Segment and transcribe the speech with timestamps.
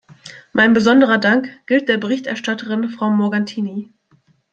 [0.51, 3.93] Mein besonderer Dank gilt der Berichterstatterin, Frau Morgantini.